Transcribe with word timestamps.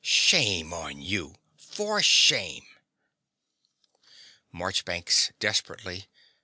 Shame 0.03 0.73
on 0.73 0.99
you! 0.99 1.35
For 1.57 2.01
shame! 2.01 2.65
MARCHBANKS 4.51 5.31
(desperately). 5.37 6.07